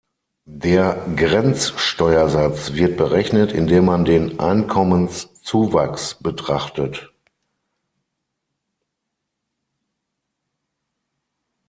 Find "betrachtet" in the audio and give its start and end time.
6.15-7.13